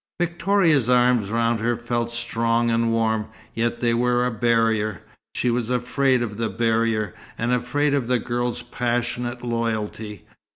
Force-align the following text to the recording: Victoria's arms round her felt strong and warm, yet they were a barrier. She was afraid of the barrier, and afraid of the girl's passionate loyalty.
Victoria's 0.19 0.89
arms 0.89 1.29
round 1.29 1.59
her 1.59 1.77
felt 1.77 2.09
strong 2.09 2.71
and 2.71 2.91
warm, 2.91 3.27
yet 3.53 3.81
they 3.81 3.93
were 3.93 4.25
a 4.25 4.31
barrier. 4.31 5.03
She 5.35 5.51
was 5.51 5.69
afraid 5.69 6.23
of 6.23 6.37
the 6.37 6.49
barrier, 6.49 7.13
and 7.37 7.51
afraid 7.51 7.93
of 7.93 8.07
the 8.07 8.17
girl's 8.17 8.63
passionate 8.63 9.43
loyalty. 9.43 10.25